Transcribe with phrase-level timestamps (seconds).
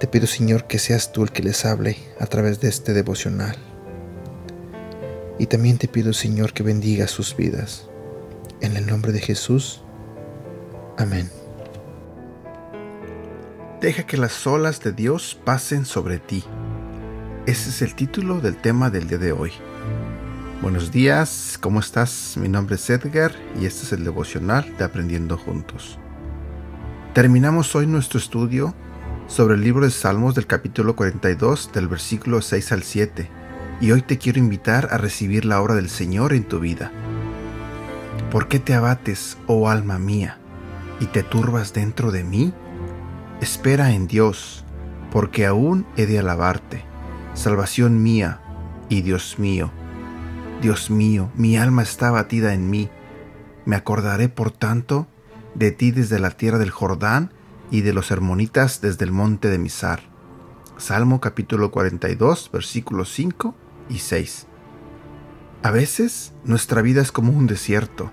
[0.00, 3.56] Te pido, Señor, que seas tú el que les hable a través de este devocional.
[5.40, 7.88] Y también te pido, Señor, que bendiga sus vidas.
[8.60, 9.82] En el nombre de Jesús.
[10.96, 11.28] Amén.
[13.80, 16.44] Deja que las olas de Dios pasen sobre ti.
[17.46, 19.50] Ese es el título del tema del día de hoy.
[20.62, 22.36] Buenos días, ¿cómo estás?
[22.36, 25.98] Mi nombre es Edgar y este es el devocional de Aprendiendo Juntos.
[27.14, 28.74] Terminamos hoy nuestro estudio
[29.28, 33.30] sobre el libro de Salmos del capítulo 42 del versículo 6 al 7
[33.78, 36.90] y hoy te quiero invitar a recibir la obra del Señor en tu vida.
[38.32, 40.38] ¿Por qué te abates, oh alma mía,
[40.98, 42.54] y te turbas dentro de mí?
[43.42, 44.64] Espera en Dios,
[45.12, 46.84] porque aún he de alabarte,
[47.34, 48.40] salvación mía
[48.88, 49.70] y Dios mío.
[50.62, 52.88] Dios mío, mi alma está batida en mí.
[53.66, 55.06] Me acordaré, por tanto,
[55.54, 57.32] de ti desde la tierra del Jordán
[57.70, 60.00] y de los hermonitas desde el monte de Misar.
[60.76, 63.54] Salmo capítulo 42, versículos 5
[63.88, 64.46] y 6.
[65.62, 68.10] A veces nuestra vida es como un desierto.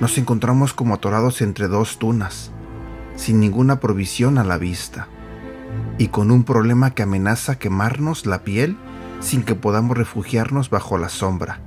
[0.00, 2.52] Nos encontramos como atorados entre dos tunas
[3.18, 5.08] sin ninguna provisión a la vista,
[5.98, 8.76] y con un problema que amenaza quemarnos la piel
[9.20, 11.60] sin que podamos refugiarnos bajo la sombra.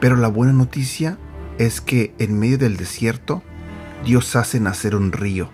[0.00, 1.18] Pero la buena noticia
[1.58, 3.42] es que en medio del desierto
[4.04, 5.50] Dios hace nacer un río.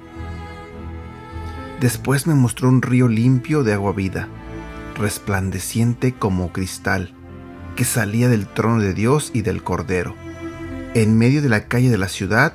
[1.80, 4.28] Después me mostró un río limpio de agua vida,
[4.97, 7.12] resplandeciente como cristal,
[7.75, 10.15] que salía del trono de Dios y del Cordero.
[10.94, 12.54] En medio de la calle de la ciudad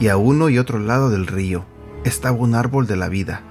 [0.00, 1.64] y a uno y otro lado del río
[2.04, 3.42] estaba un árbol de la vida,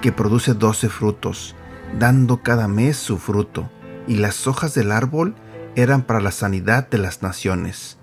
[0.00, 1.54] que produce doce frutos,
[1.98, 3.70] dando cada mes su fruto,
[4.06, 5.34] y las hojas del árbol
[5.76, 7.97] eran para la sanidad de las naciones.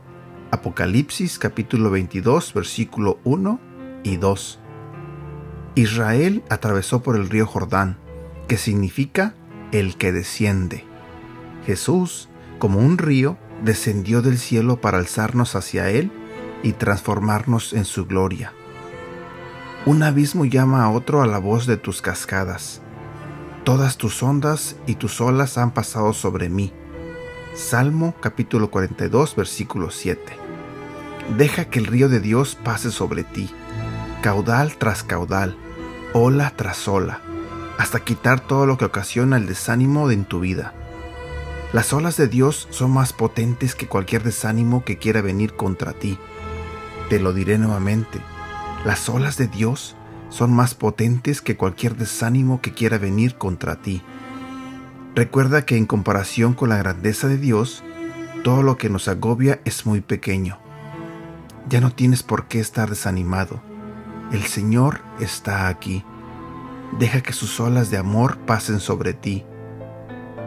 [0.56, 3.60] Apocalipsis capítulo 22 versículo 1
[4.04, 4.60] y 2.
[5.76, 7.98] Israel atravesó por el río Jordán,
[8.48, 9.36] que significa
[9.74, 10.86] el que desciende.
[11.66, 16.10] Jesús, como un río, descendió del cielo para alzarnos hacia él
[16.64, 18.54] y transformarnos en su gloria.
[19.86, 22.82] Un abismo llama a otro a la voz de tus cascadas.
[23.66, 26.72] Todas tus ondas y tus olas han pasado sobre mí.
[27.56, 30.45] Salmo capítulo 42 versículo 7.
[31.30, 33.50] Deja que el río de Dios pase sobre ti,
[34.22, 35.58] caudal tras caudal,
[36.14, 37.20] ola tras ola,
[37.78, 40.74] hasta quitar todo lo que ocasiona el desánimo en tu vida.
[41.74, 46.18] Las olas de Dios son más potentes que cualquier desánimo que quiera venir contra ti.
[47.10, 48.22] Te lo diré nuevamente,
[48.86, 49.96] las olas de Dios
[50.30, 54.02] son más potentes que cualquier desánimo que quiera venir contra ti.
[55.16, 57.84] Recuerda que en comparación con la grandeza de Dios,
[58.44, 60.65] todo lo que nos agobia es muy pequeño.
[61.70, 63.62] Ya no tienes por qué estar desanimado.
[64.32, 66.04] El Señor está aquí.
[67.00, 69.44] Deja que sus olas de amor pasen sobre ti.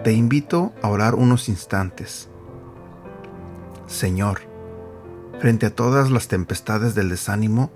[0.05, 2.29] Te invito a orar unos instantes.
[3.87, 4.49] Señor,
[5.39, 7.71] Frente a todas las tempestades del desánimo,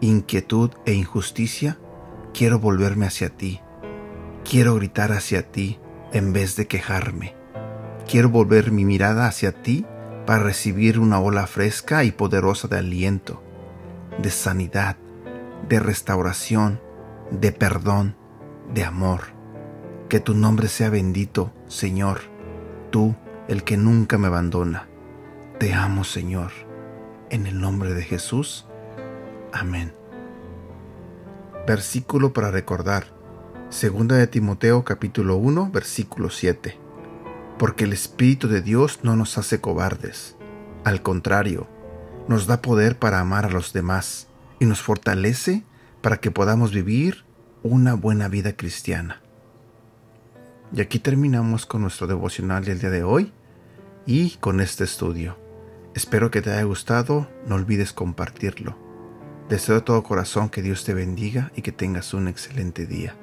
[0.00, 1.78] inquietud e injusticia,
[2.32, 3.60] quiero volverme hacia ti.
[4.48, 5.80] Quiero gritar hacia ti
[6.12, 7.34] en vez de quejarme.
[8.08, 9.84] Quiero volver mi mirada hacia ti
[10.26, 13.42] para recibir una ola fresca y poderosa de aliento,
[14.20, 14.96] de sanidad,
[15.68, 16.80] de restauración,
[17.30, 18.16] de perdón,
[18.72, 19.20] de amor.
[20.08, 22.20] Que tu nombre sea bendito, Señor,
[22.90, 23.14] tú,
[23.48, 24.88] el que nunca me abandona.
[25.58, 26.52] Te amo, Señor
[27.32, 28.66] en el nombre de Jesús.
[29.52, 29.92] Amén.
[31.66, 33.06] Versículo para recordar.
[33.70, 36.81] Segunda de Timoteo capítulo 1 versículo 7.
[37.62, 40.34] Porque el Espíritu de Dios no nos hace cobardes.
[40.82, 41.68] Al contrario,
[42.26, 44.26] nos da poder para amar a los demás
[44.58, 45.62] y nos fortalece
[46.00, 47.24] para que podamos vivir
[47.62, 49.22] una buena vida cristiana.
[50.74, 53.32] Y aquí terminamos con nuestro devocional del día de hoy
[54.06, 55.38] y con este estudio.
[55.94, 58.76] Espero que te haya gustado, no olvides compartirlo.
[59.48, 63.14] Deseo de todo corazón que Dios te bendiga y que tengas un excelente día.